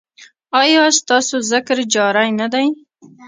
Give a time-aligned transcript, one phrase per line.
[0.61, 2.67] ایا ستاسو ذکر جاری نه دی؟